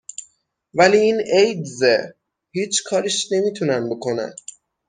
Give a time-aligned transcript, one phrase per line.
[0.73, 2.15] ولی این ایدزه،
[2.51, 4.33] هیچ کاریش نمی تونن بکنن